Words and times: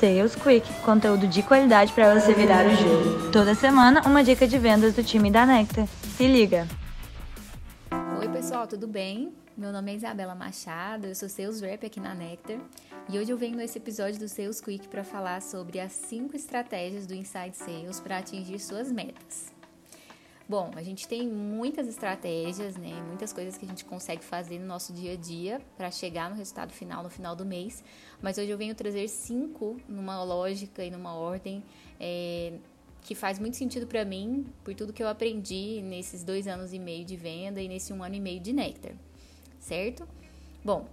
Sales 0.00 0.34
Quick, 0.34 0.66
conteúdo 0.80 1.28
de 1.28 1.42
qualidade 1.42 1.92
para 1.92 2.18
você 2.18 2.32
virar 2.32 2.64
o 2.66 2.74
jogo. 2.74 3.30
Toda 3.30 3.54
semana, 3.54 4.00
uma 4.06 4.24
dica 4.24 4.48
de 4.48 4.56
vendas 4.56 4.94
do 4.94 5.04
time 5.04 5.30
da 5.30 5.44
Nectar. 5.44 5.86
Se 6.16 6.26
liga! 6.26 6.66
Oi, 8.18 8.26
pessoal, 8.30 8.66
tudo 8.66 8.88
bem? 8.88 9.30
Meu 9.54 9.70
nome 9.70 9.92
é 9.92 9.96
Isabela 9.96 10.34
Machado, 10.34 11.06
eu 11.06 11.14
sou 11.14 11.28
Sales 11.28 11.60
Rep 11.60 11.84
aqui 11.84 12.00
na 12.00 12.14
Nectar 12.14 12.56
e 13.10 13.18
hoje 13.18 13.30
eu 13.30 13.36
venho 13.36 13.56
nesse 13.56 13.76
episódio 13.76 14.18
do 14.18 14.26
Sales 14.26 14.58
Quick 14.58 14.88
para 14.88 15.04
falar 15.04 15.42
sobre 15.42 15.78
as 15.78 15.92
5 15.92 16.34
estratégias 16.34 17.06
do 17.06 17.14
Inside 17.14 17.54
Sales 17.54 18.00
para 18.00 18.16
atingir 18.16 18.58
suas 18.58 18.90
metas. 18.90 19.52
Bom, 20.50 20.72
a 20.74 20.82
gente 20.82 21.06
tem 21.06 21.28
muitas 21.28 21.86
estratégias, 21.86 22.76
né? 22.76 22.90
Muitas 23.06 23.32
coisas 23.32 23.56
que 23.56 23.64
a 23.64 23.68
gente 23.68 23.84
consegue 23.84 24.24
fazer 24.24 24.58
no 24.58 24.66
nosso 24.66 24.92
dia 24.92 25.12
a 25.12 25.16
dia 25.16 25.60
para 25.76 25.92
chegar 25.92 26.28
no 26.28 26.34
resultado 26.34 26.72
final 26.72 27.04
no 27.04 27.08
final 27.08 27.36
do 27.36 27.46
mês. 27.46 27.84
Mas 28.20 28.36
hoje 28.36 28.50
eu 28.50 28.58
venho 28.58 28.74
trazer 28.74 29.06
cinco 29.06 29.80
numa 29.88 30.24
lógica 30.24 30.84
e 30.84 30.90
numa 30.90 31.14
ordem 31.14 31.62
é, 32.00 32.54
que 33.00 33.14
faz 33.14 33.38
muito 33.38 33.56
sentido 33.56 33.86
para 33.86 34.04
mim 34.04 34.44
por 34.64 34.74
tudo 34.74 34.92
que 34.92 35.00
eu 35.00 35.06
aprendi 35.06 35.80
nesses 35.82 36.24
dois 36.24 36.48
anos 36.48 36.72
e 36.72 36.80
meio 36.80 37.04
de 37.04 37.14
venda 37.14 37.62
e 37.62 37.68
nesse 37.68 37.92
um 37.92 38.02
ano 38.02 38.16
e 38.16 38.20
meio 38.20 38.40
de 38.40 38.52
Nectar, 38.52 38.96
certo? 39.60 40.04
Bom, 40.64 40.88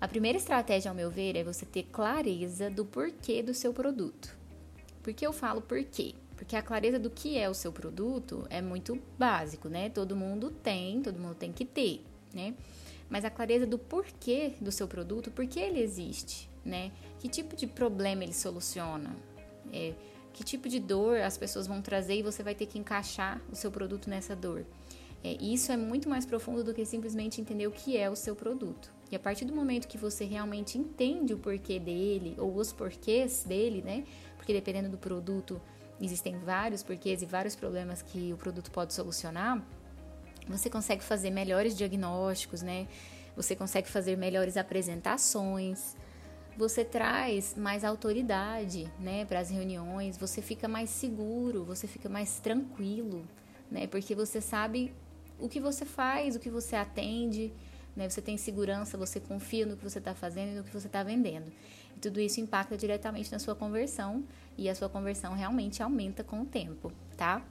a 0.00 0.08
primeira 0.08 0.38
estratégia, 0.38 0.90
ao 0.90 0.94
meu 0.94 1.10
ver, 1.10 1.36
é 1.36 1.44
você 1.44 1.66
ter 1.66 1.82
clareza 1.82 2.70
do 2.70 2.86
porquê 2.86 3.42
do 3.42 3.52
seu 3.52 3.74
produto. 3.74 4.34
Por 5.02 5.12
que 5.12 5.26
eu 5.26 5.34
falo 5.34 5.60
porquê? 5.60 6.14
Porque 6.40 6.56
a 6.56 6.62
clareza 6.62 6.98
do 6.98 7.10
que 7.10 7.36
é 7.36 7.50
o 7.50 7.54
seu 7.54 7.70
produto 7.70 8.46
é 8.48 8.62
muito 8.62 8.98
básico, 9.18 9.68
né? 9.68 9.90
Todo 9.90 10.16
mundo 10.16 10.50
tem, 10.50 11.02
todo 11.02 11.20
mundo 11.20 11.34
tem 11.34 11.52
que 11.52 11.66
ter, 11.66 12.02
né? 12.32 12.54
Mas 13.10 13.26
a 13.26 13.30
clareza 13.30 13.66
do 13.66 13.78
porquê 13.78 14.54
do 14.58 14.72
seu 14.72 14.88
produto, 14.88 15.30
por 15.30 15.46
que 15.46 15.60
ele 15.60 15.80
existe, 15.80 16.48
né? 16.64 16.92
Que 17.18 17.28
tipo 17.28 17.54
de 17.54 17.66
problema 17.66 18.24
ele 18.24 18.32
soluciona? 18.32 19.14
É, 19.70 19.92
que 20.32 20.42
tipo 20.42 20.66
de 20.66 20.80
dor 20.80 21.20
as 21.20 21.36
pessoas 21.36 21.66
vão 21.66 21.82
trazer 21.82 22.14
e 22.14 22.22
você 22.22 22.42
vai 22.42 22.54
ter 22.54 22.64
que 22.64 22.78
encaixar 22.78 23.38
o 23.52 23.54
seu 23.54 23.70
produto 23.70 24.08
nessa 24.08 24.34
dor. 24.34 24.64
É, 25.22 25.36
isso 25.42 25.70
é 25.70 25.76
muito 25.76 26.08
mais 26.08 26.24
profundo 26.24 26.64
do 26.64 26.72
que 26.72 26.86
simplesmente 26.86 27.38
entender 27.38 27.66
o 27.66 27.70
que 27.70 27.98
é 27.98 28.08
o 28.08 28.16
seu 28.16 28.34
produto. 28.34 28.90
E 29.10 29.14
a 29.14 29.18
partir 29.18 29.44
do 29.44 29.54
momento 29.54 29.86
que 29.86 29.98
você 29.98 30.24
realmente 30.24 30.78
entende 30.78 31.34
o 31.34 31.38
porquê 31.38 31.78
dele, 31.78 32.34
ou 32.38 32.56
os 32.56 32.72
porquês 32.72 33.44
dele, 33.44 33.82
né? 33.82 34.04
Porque 34.38 34.54
dependendo 34.54 34.88
do 34.88 34.96
produto, 34.96 35.60
existem 36.00 36.38
vários 36.38 36.82
porquês 36.82 37.22
e 37.22 37.26
vários 37.26 37.54
problemas 37.54 38.02
que 38.02 38.32
o 38.32 38.36
produto 38.36 38.70
pode 38.70 38.94
solucionar, 38.94 39.62
você 40.48 40.68
consegue 40.68 41.02
fazer 41.02 41.30
melhores 41.30 41.76
diagnósticos, 41.76 42.62
né? 42.62 42.88
Você 43.36 43.54
consegue 43.54 43.88
fazer 43.88 44.16
melhores 44.16 44.56
apresentações. 44.56 45.96
Você 46.56 46.84
traz 46.84 47.54
mais 47.56 47.84
autoridade, 47.84 48.90
né, 48.98 49.24
para 49.24 49.38
as 49.38 49.48
reuniões, 49.48 50.18
você 50.18 50.42
fica 50.42 50.66
mais 50.66 50.90
seguro, 50.90 51.64
você 51.64 51.86
fica 51.86 52.08
mais 52.08 52.40
tranquilo, 52.40 53.24
né? 53.70 53.86
Porque 53.86 54.14
você 54.14 54.40
sabe 54.40 54.92
o 55.38 55.48
que 55.48 55.60
você 55.60 55.84
faz, 55.84 56.36
o 56.36 56.40
que 56.40 56.50
você 56.50 56.76
atende, 56.76 57.52
né? 57.96 58.08
Você 58.08 58.20
tem 58.20 58.36
segurança, 58.36 58.98
você 58.98 59.20
confia 59.20 59.64
no 59.64 59.76
que 59.76 59.84
você 59.84 59.98
está 59.98 60.14
fazendo 60.14 60.52
e 60.52 60.54
no 60.56 60.64
que 60.64 60.72
você 60.72 60.86
está 60.86 61.02
vendendo. 61.02 61.50
Tudo 62.00 62.20
isso 62.20 62.40
impacta 62.40 62.76
diretamente 62.76 63.30
na 63.30 63.38
sua 63.38 63.54
conversão 63.54 64.24
e 64.56 64.68
a 64.68 64.74
sua 64.74 64.88
conversão 64.88 65.34
realmente 65.34 65.82
aumenta 65.82 66.24
com 66.24 66.42
o 66.42 66.46
tempo, 66.46 66.92
tá? 67.16 67.44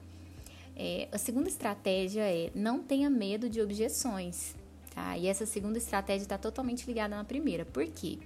É, 0.75 1.07
a 1.11 1.17
segunda 1.17 1.49
estratégia 1.49 2.21
é 2.21 2.51
não 2.55 2.81
tenha 2.81 3.09
medo 3.09 3.49
de 3.49 3.61
objeções, 3.61 4.55
tá? 4.95 5.17
E 5.17 5.27
essa 5.27 5.45
segunda 5.45 5.77
estratégia 5.77 6.23
está 6.23 6.37
totalmente 6.37 6.85
ligada 6.85 7.15
na 7.15 7.23
primeira. 7.23 7.65
Por 7.65 7.85
quê? 7.85 8.17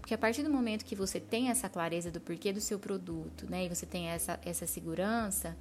Porque 0.00 0.12
a 0.12 0.18
partir 0.18 0.42
do 0.42 0.50
momento 0.50 0.84
que 0.84 0.94
você 0.94 1.18
tem 1.18 1.48
essa 1.48 1.66
clareza 1.66 2.10
do 2.10 2.20
porquê 2.20 2.52
do 2.52 2.60
seu 2.60 2.78
produto, 2.78 3.46
né? 3.48 3.64
E 3.64 3.68
você 3.68 3.86
tem 3.86 4.08
essa, 4.08 4.38
essa 4.44 4.66
segurança, 4.66 5.56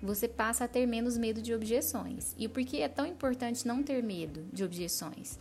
você 0.00 0.28
passa 0.28 0.64
a 0.64 0.68
ter 0.68 0.86
menos 0.86 1.18
medo 1.18 1.42
de 1.42 1.52
objeções. 1.52 2.34
E 2.38 2.48
por 2.48 2.64
que 2.64 2.80
é 2.80 2.88
tão 2.88 3.04
importante 3.04 3.66
não 3.66 3.82
ter 3.82 4.02
medo 4.02 4.44
de 4.52 4.62
objeções? 4.62 5.38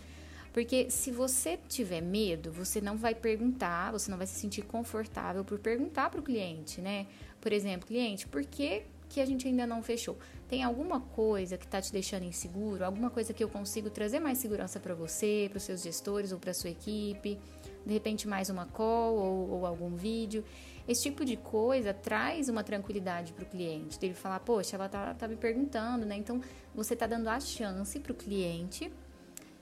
Porque 0.60 0.92
se 0.92 1.10
você 1.10 1.58
tiver 1.70 2.02
medo, 2.02 2.52
você 2.52 2.82
não 2.82 2.98
vai 2.98 3.16
perguntar, 3.16 3.94
você 3.94 4.12
não 4.12 4.18
vai 4.18 4.28
se 4.28 4.38
sentir 4.38 4.62
confortável 4.64 5.46
por 5.46 5.58
perguntar 5.58 6.10
para 6.10 6.20
o 6.20 6.22
cliente, 6.22 6.82
né? 6.82 7.08
Por 7.40 7.54
exemplo, 7.54 7.88
cliente, 7.88 8.28
por 8.28 8.44
que, 8.44 8.84
que 9.08 9.22
a 9.22 9.26
gente 9.26 9.48
ainda 9.48 9.66
não 9.66 9.82
fechou? 9.82 10.18
Tem 10.50 10.62
alguma 10.62 11.00
coisa 11.00 11.58
que 11.58 11.64
está 11.64 11.82
te 11.82 11.94
deixando 11.94 12.26
inseguro? 12.26 12.84
Alguma 12.84 13.10
coisa 13.10 13.34
que 13.34 13.42
eu 13.42 13.48
consigo 13.48 13.90
trazer 13.90 14.20
mais 14.20 14.38
segurança 14.38 14.82
para 14.82 14.94
você, 14.94 15.48
para 15.50 15.60
os 15.60 15.64
seus 15.64 15.82
gestores 15.82 16.34
ou 16.34 16.40
para 16.40 16.54
sua 16.54 16.72
equipe? 16.72 17.40
De 17.86 17.94
repente, 17.94 18.28
mais 18.28 18.50
uma 18.50 18.66
call 18.66 19.16
ou, 19.16 19.50
ou 19.52 19.66
algum 19.66 19.96
vídeo? 19.96 20.44
Esse 20.86 21.04
tipo 21.04 21.24
de 21.24 21.38
coisa 21.38 21.94
traz 21.94 22.50
uma 22.50 22.66
tranquilidade 22.66 23.32
para 23.32 23.46
o 23.46 23.48
cliente, 23.48 23.98
dele 23.98 24.14
falar, 24.14 24.42
poxa, 24.42 24.76
ela 24.76 24.90
tá, 24.90 25.14
tá 25.14 25.26
me 25.26 25.38
perguntando, 25.38 26.06
né? 26.06 26.18
Então, 26.18 26.42
você 26.76 26.98
tá 26.98 27.08
dando 27.08 27.30
a 27.30 27.40
chance 27.40 27.98
para 27.98 28.12
o 28.12 28.16
cliente 28.16 28.92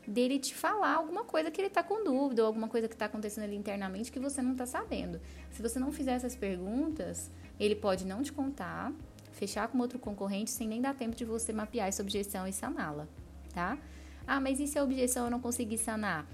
dele 0.08 0.40
te 0.40 0.56
falar 0.56 0.96
alguma 0.96 1.26
coisa 1.26 1.52
que 1.52 1.60
ele 1.60 1.68
está 1.68 1.84
com 1.84 2.04
dúvida 2.04 2.42
ou 2.42 2.48
alguma 2.48 2.70
coisa 2.70 2.88
que 2.88 2.96
está 2.96 3.06
acontecendo 3.06 3.44
ali 3.44 3.56
internamente 3.56 4.12
que 4.12 4.20
você 4.20 4.42
não 4.42 4.54
está 4.54 4.66
sabendo. 4.66 5.20
Se 5.52 5.62
você 5.62 5.78
não 5.78 5.92
fizer 5.92 6.14
essas 6.14 6.36
perguntas, 6.36 7.30
ele 7.60 7.76
pode 7.76 8.06
não 8.06 8.24
te 8.24 8.32
contar, 8.32 8.94
fechar 9.34 9.68
com 9.68 9.78
outro 9.80 10.00
concorrente 10.00 10.50
sem 10.50 10.68
nem 10.68 10.82
dar 10.82 10.96
tempo 10.96 11.16
de 11.16 11.26
você 11.26 11.52
mapear 11.52 11.90
essa 11.90 12.02
objeção 12.02 12.48
e 12.48 12.54
saná-la, 12.54 13.08
tá? 13.54 13.78
Ah, 14.26 14.40
mas 14.40 14.60
e 14.60 14.68
se 14.68 14.80
a 14.80 14.84
objeção 14.84 15.26
eu 15.26 15.32
não 15.32 15.40
conseguir 15.40 15.78
sanar? 15.78 16.26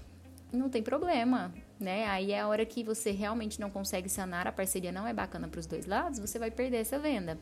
Não 0.52 0.68
tem 0.68 0.82
problema, 0.82 1.52
né? 1.80 2.06
Aí 2.06 2.30
é 2.30 2.40
a 2.40 2.46
hora 2.46 2.64
que 2.64 2.84
você 2.84 3.10
realmente 3.10 3.60
não 3.60 3.70
consegue 3.70 4.08
sanar, 4.08 4.46
a 4.46 4.52
parceria 4.52 4.92
não 4.92 5.06
é 5.06 5.12
bacana 5.12 5.48
para 5.48 5.58
os 5.58 5.66
dois 5.66 5.84
lados, 5.84 6.20
você 6.20 6.38
vai 6.38 6.50
perder 6.50 6.78
essa 6.78 6.98
venda 6.98 7.38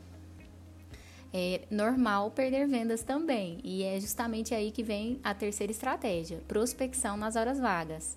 é 1.33 1.61
normal 1.71 2.29
perder 2.31 2.67
vendas 2.67 3.01
também. 3.01 3.59
E 3.63 3.83
é 3.83 3.99
justamente 3.99 4.53
aí 4.53 4.71
que 4.71 4.83
vem 4.83 5.19
a 5.23 5.33
terceira 5.33 5.71
estratégia: 5.71 6.41
prospecção 6.47 7.17
nas 7.17 7.35
horas 7.35 7.59
vagas. 7.59 8.15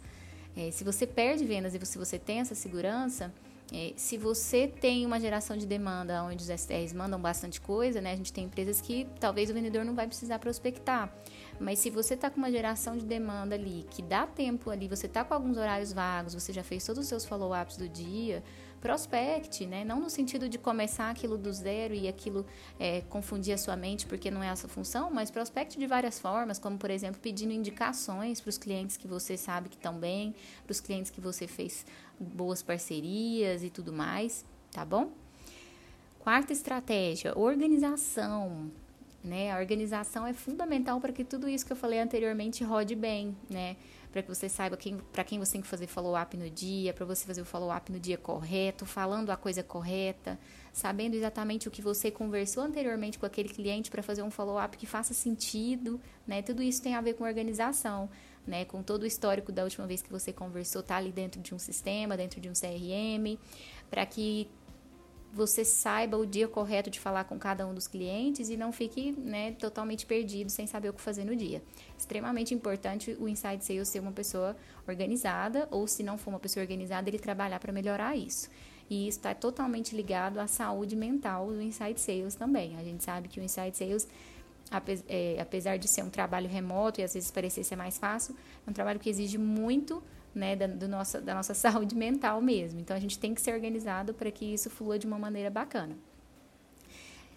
É, 0.57 0.71
se 0.71 0.85
você 0.85 1.07
perde 1.07 1.45
vendas 1.45 1.75
e 1.75 1.87
se 1.87 1.99
você 1.99 2.19
tem 2.19 2.41
essa 2.41 2.55
segurança, 2.55 3.33
é, 3.73 3.93
se 3.97 4.17
você 4.17 4.69
tem 4.69 5.05
uma 5.05 5.19
geração 5.19 5.57
de 5.57 5.67
demanda 5.67 6.23
onde 6.23 6.43
os 6.43 6.61
STRs 6.61 6.93
mandam 6.93 7.21
bastante 7.21 7.61
coisa, 7.61 8.01
né? 8.01 8.13
A 8.13 8.17
gente 8.17 8.33
tem 8.33 8.45
empresas 8.45 8.81
que 8.81 9.07
talvez 9.19 9.51
o 9.51 9.55
vendedor 9.55 9.85
não 9.85 9.95
vai 9.95 10.07
precisar 10.07 10.39
prospectar. 10.39 11.13
Mas 11.59 11.81
se 11.81 11.91
você 11.91 12.15
está 12.15 12.31
com 12.31 12.37
uma 12.37 12.51
geração 12.51 12.97
de 12.97 13.05
demanda 13.05 13.55
ali, 13.55 13.85
que 13.91 14.03
dá 14.03 14.27
tempo 14.27 14.71
ali, 14.71 14.87
você 14.87 15.07
está 15.07 15.25
com 15.25 15.35
alguns 15.35 15.57
horários 15.57 15.93
vagos, 15.93 16.35
você 16.35 16.53
já 16.53 16.63
fez 16.63 16.85
todos 16.85 17.03
os 17.03 17.09
seus 17.09 17.25
follow-ups 17.25 17.77
do 17.77 17.89
dia, 17.89 18.43
prospecte, 18.87 19.67
né? 19.67 19.85
Não 19.85 19.99
no 19.99 20.09
sentido 20.09 20.49
de 20.49 20.59
começar 20.59 21.11
aquilo 21.11 21.37
do 21.37 21.53
zero 21.53 21.93
e 21.93 22.07
aquilo 22.07 22.47
é, 22.79 23.01
confundir 23.09 23.53
a 23.53 23.59
sua 23.59 23.75
mente 23.77 24.07
porque 24.07 24.31
não 24.31 24.41
é 24.41 24.47
essa 24.47 24.69
função, 24.69 25.11
mas 25.11 25.29
prospecte 25.29 25.77
de 25.77 25.89
várias 25.89 26.21
formas, 26.21 26.57
como 26.57 26.79
por 26.79 26.89
exemplo 26.89 27.21
pedindo 27.21 27.53
indicações 27.53 28.41
para 28.41 28.49
os 28.49 28.57
clientes 28.57 28.97
que 28.97 29.09
você 29.09 29.37
sabe 29.37 29.69
que 29.69 29.75
estão 29.75 29.99
bem, 29.99 30.37
para 30.65 30.71
os 30.71 30.79
clientes 30.79 31.11
que 31.11 31.21
você 31.21 31.49
fez 31.49 31.85
boas 32.17 32.63
parcerias 32.63 33.65
e 33.65 33.71
tudo 33.71 33.93
mais, 33.93 34.45
tá 34.71 34.85
bom? 34.85 35.11
Quarta 36.21 36.53
estratégia, 36.53 37.37
organização. 37.37 38.71
Né? 39.25 39.51
A 39.51 39.59
organização 39.59 40.25
é 40.25 40.33
fundamental 40.33 41.01
para 41.01 41.13
que 41.13 41.25
tudo 41.25 41.49
isso 41.49 41.67
que 41.67 41.73
eu 41.73 41.77
falei 41.77 41.99
anteriormente 41.99 42.63
rode 42.63 42.95
bem, 42.95 43.37
né? 43.51 43.75
Para 44.17 44.23
que 44.23 44.35
você 44.35 44.49
saiba 44.49 44.79
quem, 44.79 44.97
para 45.13 45.23
quem 45.23 45.39
você 45.39 45.53
tem 45.53 45.61
que 45.61 45.67
fazer 45.67 45.87
follow-up 45.87 46.35
no 46.39 46.49
dia, 46.49 46.95
para 46.95 47.05
você 47.05 47.27
fazer 47.27 47.43
o 47.43 47.45
follow-up 47.45 47.93
no 47.93 48.01
dia 48.01 48.17
correto, 48.17 48.87
falando 48.87 49.29
a 49.29 49.37
coisa 49.37 49.63
correta, 49.63 50.39
sabendo 50.73 51.15
exatamente 51.15 51.69
o 51.69 51.71
que 51.71 51.83
você 51.83 52.11
conversou 52.11 52.63
anteriormente 52.63 53.19
com 53.19 53.27
aquele 53.27 53.51
cliente 53.51 53.91
para 53.91 54.03
fazer 54.03 54.23
um 54.23 54.31
follow-up 54.31 54.75
que 54.79 54.87
faça 54.87 55.13
sentido, 55.13 56.01
né? 56.27 56.41
Tudo 56.41 56.63
isso 56.63 56.83
tem 56.83 56.95
a 56.95 57.03
ver 57.03 57.13
com 57.13 57.25
organização, 57.25 58.09
né? 58.47 58.65
Com 58.65 58.83
todo 58.83 59.03
o 59.03 59.07
histórico 59.07 59.53
da 59.53 59.65
última 59.65 59.87
vez 59.87 60.01
que 60.01 60.11
você 60.11 60.33
conversou, 60.33 60.83
tá 60.83 60.97
ali 60.97 61.13
dentro 61.13 61.39
de 61.39 61.55
um 61.55 61.59
sistema, 61.59 62.17
dentro 62.17 62.41
de 62.41 62.49
um 62.49 62.55
CRM, 62.55 63.39
para 63.91 64.07
que 64.07 64.49
você 65.37 65.67
saiba 65.67 66.17
o 66.17 66.25
dia 66.25 66.49
correto 66.49 66.89
de 66.89 66.99
falar 66.99 67.25
com 67.25 67.39
cada 67.39 67.67
um 67.67 67.75
dos 67.75 67.87
clientes 67.87 68.49
e 68.49 68.57
não 68.57 68.73
fique 68.73 69.13
né, 69.13 69.53
totalmente 69.53 70.07
perdido 70.07 70.49
sem 70.51 70.67
saber 70.67 70.89
o 70.89 70.95
que 70.95 71.01
fazer 71.01 71.25
no 71.25 71.37
dia. 71.37 71.63
Extremamente 71.97 72.55
importante 72.55 73.15
o 73.21 73.29
Inside 73.29 73.63
Sales 73.63 73.89
ser 73.89 74.01
uma 74.01 74.13
pessoa 74.13 74.57
organizada, 74.89 75.69
ou 75.71 75.87
se 75.87 76.03
não 76.03 76.17
for 76.17 76.31
uma 76.31 76.41
pessoa 76.41 76.63
organizada, 76.63 77.11
ele 77.11 77.19
trabalhar 77.19 77.61
para 77.61 77.71
melhorar 77.71 78.17
isso. 78.17 78.49
E 78.89 79.07
isso 79.09 79.19
está 79.19 79.35
totalmente 79.35 79.95
ligado 79.95 80.39
à 80.39 80.47
saúde 80.47 80.97
mental 80.97 81.49
do 81.49 81.61
Inside 81.61 82.01
Sales 82.01 82.35
também. 82.35 82.77
A 82.79 82.83
gente 82.83 83.05
sabe 83.05 83.29
que 83.29 83.39
o 83.39 83.43
Inside 83.43 83.77
Sales 83.77 84.09
apesar 85.41 85.77
de 85.77 85.89
ser 85.89 86.03
um 86.03 86.11
trabalho 86.11 86.49
remoto 86.49 87.01
e 87.01 87.05
às 87.05 87.15
vezes 87.15 87.31
parecer 87.31 87.65
ser 87.65 87.77
mais 87.77 87.99
fácil, 87.99 88.37
é 88.67 88.71
um 88.71 88.73
trabalho 88.73 88.99
que 88.99 89.09
exige 89.09 89.39
muito 89.39 90.03
né, 90.35 90.55
da, 90.55 90.67
do 90.67 90.87
nossa, 90.87 91.21
da 91.21 91.35
nossa 91.35 91.55
saúde 91.55 91.95
mental 91.95 92.41
mesmo. 92.43 92.81
Então 92.81 92.97
a 92.97 93.01
gente 93.01 93.19
tem 93.19 93.35
que 93.35 93.41
ser 93.41 93.55
organizado 93.55 94.13
para 94.13 94.31
que 94.31 94.45
isso 94.45 94.69
flua 94.69 94.99
de 94.99 95.07
uma 95.07 95.19
maneira 95.19 95.51
bacana. 95.51 95.97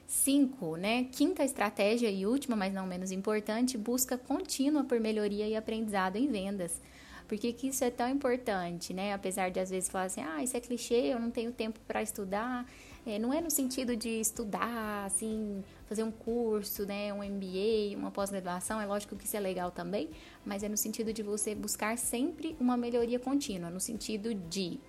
Cinco, 0.06 0.76
né? 0.76 1.04
Quinta 1.12 1.44
estratégia 1.44 2.10
e 2.10 2.26
última, 2.26 2.56
mas 2.56 2.74
não 2.74 2.88
menos 2.88 3.12
importante, 3.12 3.78
busca 3.78 4.18
contínua 4.18 4.84
por 4.84 5.00
melhoria 5.00 5.48
e 5.48 5.56
aprendizado 5.56 6.16
em 6.16 6.28
vendas. 6.28 6.82
Por 7.28 7.38
que, 7.38 7.54
que 7.54 7.68
isso 7.68 7.84
é 7.84 7.92
tão 7.92 8.10
importante, 8.10 8.92
né? 8.92 9.14
Apesar 9.14 9.52
de 9.52 9.60
às 9.60 9.70
vezes 9.70 9.88
falar 9.88 10.06
assim, 10.06 10.22
ah, 10.22 10.44
isso 10.44 10.58
é 10.58 10.60
clichê, 10.60 11.14
eu 11.14 11.20
não 11.20 11.30
tenho 11.30 11.52
tempo 11.52 11.80
para 11.88 12.02
estudar. 12.02 12.66
É, 13.06 13.18
não 13.18 13.34
é 13.34 13.42
no 13.42 13.50
sentido 13.50 13.96
de 13.96 14.10
estudar, 14.20 15.06
assim, 15.06 15.64
fazer 15.88 16.04
um 16.04 16.12
curso, 16.12 16.86
né, 16.86 17.14
um 17.14 17.24
MBA, 17.24 17.98
uma 17.98 18.12
pós-graduação, 18.12 18.80
é 18.80 18.86
lógico 18.86 19.16
que 19.16 19.26
isso 19.26 19.38
é 19.38 19.40
legal 19.40 19.72
também, 19.72 20.10
mas 20.46 20.64
é 20.64 20.70
no 20.70 20.78
sentido 20.78 21.14
de 21.14 21.24
você 21.24 21.56
buscar 21.56 21.98
sempre 21.98 22.56
uma 22.60 22.76
melhoria 22.76 23.20
contínua, 23.20 23.70
no 23.70 23.80
sentido 23.80 24.34
de 24.34 24.80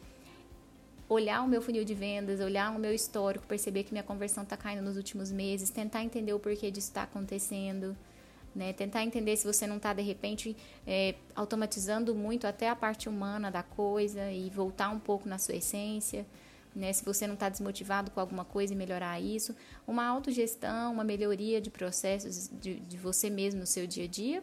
olhar 1.08 1.42
o 1.42 1.48
meu 1.48 1.60
funil 1.60 1.84
de 1.84 1.94
vendas, 1.94 2.40
olhar 2.40 2.74
o 2.74 2.78
meu 2.78 2.94
histórico, 2.94 3.46
perceber 3.46 3.84
que 3.84 3.92
minha 3.92 4.04
conversão 4.04 4.44
está 4.44 4.56
caindo 4.56 4.82
nos 4.82 4.96
últimos 4.96 5.32
meses, 5.32 5.70
tentar 5.70 6.04
entender 6.04 6.32
o 6.32 6.38
porquê 6.38 6.70
disso 6.70 6.88
está 6.88 7.02
acontecendo, 7.02 7.96
né? 8.54 8.72
Tentar 8.72 9.02
entender 9.02 9.36
se 9.36 9.44
você 9.44 9.66
não 9.66 9.78
está 9.78 9.92
de 9.92 10.02
repente 10.02 10.56
é, 10.86 11.16
automatizando 11.34 12.14
muito 12.14 12.46
até 12.46 12.68
a 12.68 12.76
parte 12.76 13.08
humana 13.08 13.50
da 13.50 13.62
coisa 13.62 14.30
e 14.30 14.48
voltar 14.50 14.90
um 14.90 15.00
pouco 15.00 15.28
na 15.28 15.38
sua 15.38 15.56
essência 15.56 16.24
né? 16.74 16.92
Se 16.92 17.04
você 17.04 17.26
não 17.26 17.34
está 17.34 17.48
desmotivado 17.48 18.10
com 18.10 18.20
alguma 18.20 18.44
coisa 18.44 18.72
e 18.72 18.76
melhorar 18.76 19.20
isso, 19.20 19.54
uma 19.86 20.06
autogestão, 20.06 20.92
uma 20.92 21.04
melhoria 21.04 21.60
de 21.60 21.70
processos 21.70 22.48
de, 22.60 22.80
de 22.80 22.96
você 22.96 23.28
mesmo 23.30 23.60
no 23.60 23.66
seu 23.66 23.86
dia 23.86 24.04
a 24.04 24.08
dia 24.08 24.42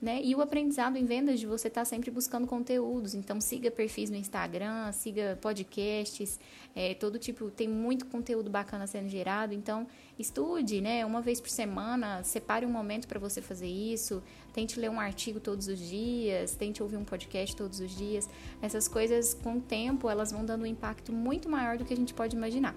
né? 0.00 0.20
E 0.22 0.34
o 0.34 0.42
aprendizado 0.42 0.96
em 0.96 1.04
vendas 1.04 1.40
de 1.40 1.46
você 1.46 1.68
estar 1.68 1.82
tá 1.82 1.84
sempre 1.84 2.10
buscando 2.10 2.46
conteúdos. 2.46 3.14
Então 3.14 3.40
siga 3.40 3.70
perfis 3.70 4.10
no 4.10 4.16
Instagram, 4.16 4.92
siga 4.92 5.38
podcasts, 5.40 6.38
é, 6.74 6.94
todo 6.94 7.18
tipo, 7.18 7.50
tem 7.50 7.66
muito 7.66 8.06
conteúdo 8.06 8.50
bacana 8.50 8.86
sendo 8.86 9.08
gerado. 9.08 9.54
Então 9.54 9.86
estude, 10.18 10.80
né? 10.80 11.04
Uma 11.06 11.20
vez 11.22 11.40
por 11.40 11.48
semana, 11.48 12.22
separe 12.22 12.66
um 12.66 12.70
momento 12.70 13.08
para 13.08 13.18
você 13.18 13.40
fazer 13.40 13.68
isso. 13.68 14.22
Tente 14.52 14.78
ler 14.78 14.90
um 14.90 15.00
artigo 15.00 15.40
todos 15.40 15.68
os 15.68 15.78
dias, 15.78 16.54
tente 16.54 16.82
ouvir 16.82 16.96
um 16.96 17.04
podcast 17.04 17.54
todos 17.56 17.80
os 17.80 17.90
dias. 17.96 18.28
Essas 18.60 18.88
coisas, 18.88 19.34
com 19.34 19.56
o 19.56 19.60
tempo, 19.60 20.08
elas 20.08 20.32
vão 20.32 20.44
dando 20.44 20.62
um 20.62 20.66
impacto 20.66 21.12
muito 21.12 21.48
maior 21.48 21.78
do 21.78 21.84
que 21.84 21.92
a 21.92 21.96
gente 21.96 22.12
pode 22.12 22.36
imaginar. 22.36 22.74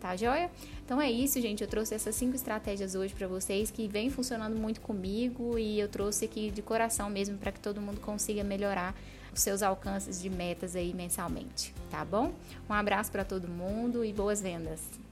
Tá 0.00 0.14
joia? 0.14 0.50
Então 0.84 1.00
é 1.00 1.10
isso, 1.10 1.40
gente. 1.40 1.62
Eu 1.62 1.68
trouxe 1.68 1.94
essas 1.94 2.14
cinco 2.14 2.36
estratégias 2.36 2.94
hoje 2.94 3.14
para 3.14 3.26
vocês 3.26 3.70
que 3.70 3.88
vem 3.88 4.10
funcionando 4.10 4.56
muito 4.56 4.80
comigo 4.80 5.58
e 5.58 5.80
eu 5.80 5.88
trouxe 5.88 6.24
aqui 6.26 6.50
de 6.50 6.62
coração 6.62 7.10
mesmo 7.10 7.36
para 7.36 7.50
que 7.50 7.60
todo 7.60 7.80
mundo 7.80 8.00
consiga 8.00 8.44
melhorar 8.44 8.94
os 9.32 9.42
seus 9.42 9.62
alcances 9.62 10.20
de 10.22 10.30
metas 10.30 10.76
aí 10.76 10.94
mensalmente, 10.94 11.74
tá 11.90 12.04
bom? 12.04 12.32
Um 12.68 12.72
abraço 12.72 13.10
para 13.10 13.24
todo 13.24 13.48
mundo 13.48 14.04
e 14.04 14.12
boas 14.12 14.40
vendas. 14.40 15.07